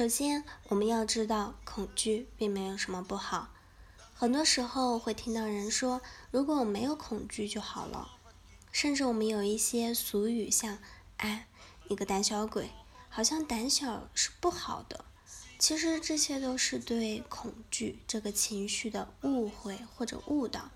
[0.00, 3.50] 首先，我们要知道，恐惧并没有什么不好。
[4.14, 6.00] 很多时候会听到人说
[6.32, 8.12] ：“如果我没有恐惧就好了。”
[8.72, 10.78] 甚至我们有一些俗语，像
[11.18, 11.48] “哎，
[11.88, 12.70] 你个胆小鬼”，
[13.10, 15.04] 好像胆小是不好的。
[15.58, 20.70] 其实这些都是对恐惧这个情绪的误会或者误导。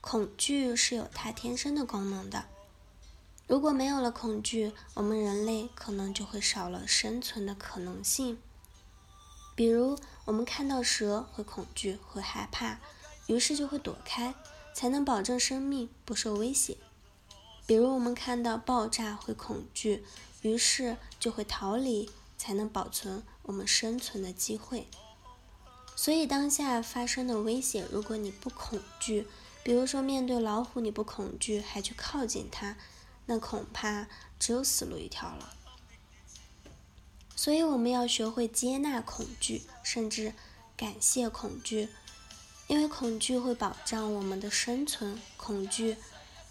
[0.00, 2.46] 恐惧是有它天生的功能的。
[3.48, 8.38] 如果没有了恐惧，我们人类可能就会少了生存的可能性。
[9.54, 12.78] 比如，我们看到蛇会恐惧、会害怕，
[13.26, 14.34] 于是就会躲开，
[14.74, 16.76] 才能保证生命不受威胁。
[17.66, 20.04] 比如，我们看到爆炸会恐惧，
[20.42, 24.86] 于是就会逃离，才能保存我们生存的机会。
[25.96, 29.26] 所以，当下发生的危险，如果你不恐惧，
[29.64, 32.76] 比如说面对老虎你不恐惧，还去靠近它。
[33.28, 35.54] 那恐怕只有死路一条了。
[37.36, 40.34] 所以我们要学会接纳恐惧，甚至
[40.76, 41.88] 感谢恐惧，
[42.66, 45.20] 因为恐惧会保障我们的生存。
[45.36, 45.96] 恐惧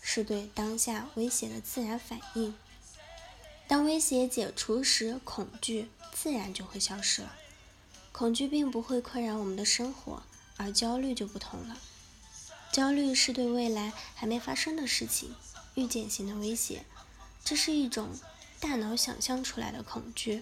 [0.02, 2.56] 是对当下威胁的自然反应。
[3.68, 7.36] 当威胁解除时，恐惧自然就会消失了。
[8.14, 10.24] 恐惧并不会困扰我们的生活，
[10.56, 11.78] 而焦虑就不同了。
[12.72, 15.36] 焦虑是对未来还没发生的事情。
[15.78, 16.84] 预见性的威胁，
[17.46, 18.10] 这是一种
[18.60, 20.42] 大脑想象出来的恐惧，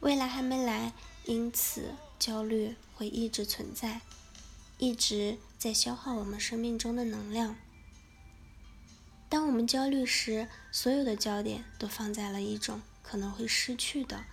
[0.00, 0.94] 未来还没来，
[1.26, 4.00] 因此焦虑会一直存在，
[4.78, 7.56] 一直在消耗我们生命中的能量。
[9.28, 14.24] 当我们焦虑时，所有的焦点都放在了一种可能会失去的、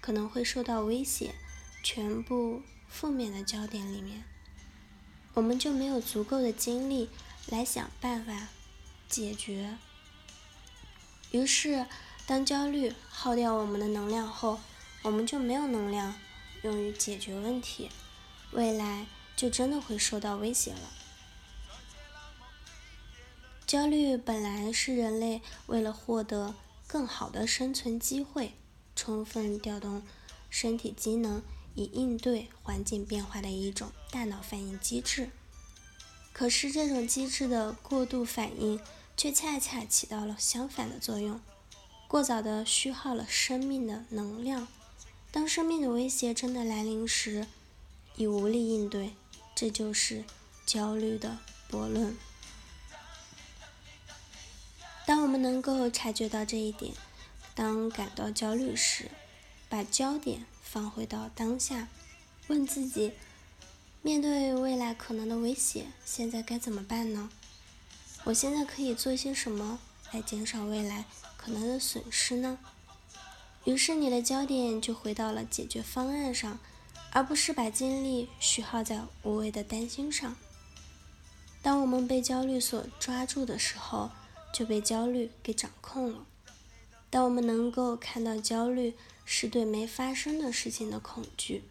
[0.00, 1.36] 可能会受到威胁、
[1.84, 4.24] 全部负面的焦点里面，
[5.34, 7.08] 我们就没有足够的精力
[7.46, 8.48] 来想办法
[9.08, 9.78] 解决。
[11.32, 11.86] 于是，
[12.26, 14.60] 当焦虑耗掉我们的能量后，
[15.02, 16.14] 我们就没有能量
[16.62, 17.90] 用于解决问题，
[18.50, 20.92] 未来就真的会受到威胁了。
[23.66, 26.54] 焦虑本来是人类为了获得
[26.86, 28.52] 更好的生存机会，
[28.94, 30.02] 充分调动
[30.50, 31.42] 身体机能
[31.74, 35.30] 以应对环境变化的一种大脑反应机制。
[36.34, 38.78] 可是，这种机制的过度反应。
[39.16, 41.40] 却恰恰起到了相反的作用，
[42.08, 44.68] 过早的虚耗了生命的能量。
[45.30, 47.46] 当生命的威胁真的来临时，
[48.16, 49.14] 已无力应对，
[49.54, 50.24] 这就是
[50.66, 51.38] 焦虑的
[51.70, 52.16] 悖论。
[55.06, 56.94] 当我们能够察觉到这一点，
[57.54, 59.10] 当感到焦虑时，
[59.68, 61.88] 把焦点放回到当下，
[62.48, 63.12] 问自己：
[64.02, 67.30] 面对未来可能的威胁，现在该怎么办呢？
[68.24, 69.80] 我现在可以做些什么
[70.12, 71.06] 来减少未来
[71.36, 72.58] 可能的损失呢？
[73.64, 76.58] 于是你的焦点就回到了解决方案上，
[77.10, 80.36] 而不是把精力虚耗在无谓的担心上。
[81.62, 84.10] 当我们被焦虑所抓住的时候，
[84.52, 86.24] 就被焦虑给掌控了。
[87.10, 88.94] 当我们能够看到焦虑
[89.24, 91.64] 是对没发生的事情的恐惧，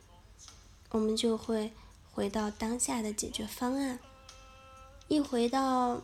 [0.89, 1.71] 我们就会
[2.11, 3.99] 回到当下的解决方案。
[5.07, 6.01] 一回到。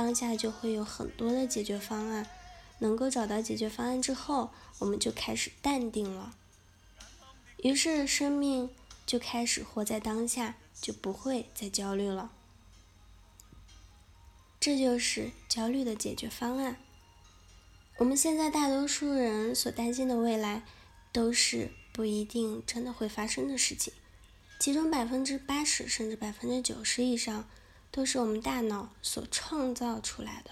[0.00, 2.26] 当下就会有很多的解决方案，
[2.78, 6.34] 能够找到解决方案之后，我们就开始淡定了。
[7.58, 8.70] 于是生命
[9.04, 12.32] 就开始活在当下，就不会再焦虑了。
[14.58, 16.78] 这就是焦虑的解决方案。
[17.98, 20.62] 我们现在大多数人所担心的未来，
[21.12, 23.92] 都是不一定真的会发生的事情，
[24.58, 27.46] 其中百分之八十甚至百分之九十以上。
[27.90, 30.50] 都是我们大脑所创造出来的。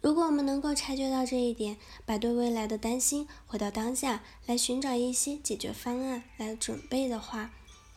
[0.00, 7.50] 如果我们能够察觉到这一点，把对未来的担心回到当下，来寻找一些解决方案来准备的话，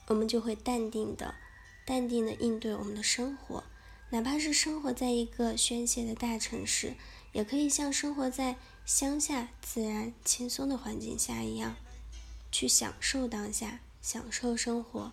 [0.08, 1.36] 我们就会淡定的、
[1.86, 3.64] 淡定的应对我们的生活。
[4.10, 6.96] 哪怕是生活在一个喧嚣的大城市，
[7.34, 11.76] 也可以像生活在乡下自然轻松的环境下一样，
[12.52, 15.12] 去享受当下，享受生活。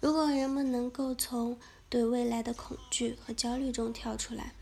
[0.00, 1.58] 如果人们能够从
[1.88, 4.54] 对未来的恐惧和焦虑中跳出来，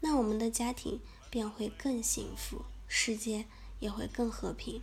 [0.00, 1.00] 那我们的家庭
[1.30, 3.46] 便会更幸福，世界
[3.80, 4.82] 也会更和平。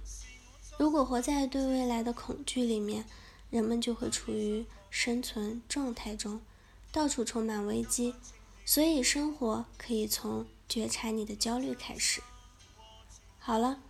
[0.77, 3.05] 如果活在对未来的恐惧里面，
[3.49, 6.41] 人们就会处于生存状态中，
[6.91, 8.15] 到处充满危机。
[8.65, 12.21] 所以，生活可以从觉察你的焦虑开始。
[13.37, 13.81] 好了，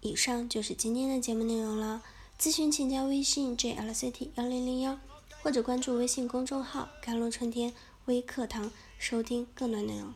[0.00, 2.02] 以上就是今天的节目内容了。
[2.38, 4.98] 咨询请加微信 jlct 幺零零幺。
[5.42, 7.72] 或者关注微信公众号“甘露春天
[8.06, 10.12] 微课堂”，收听更多内容。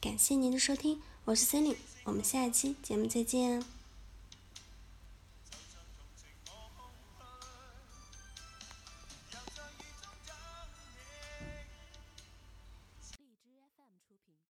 [0.00, 3.73] 感谢您的收听，我是森林，我们下一期节目再见。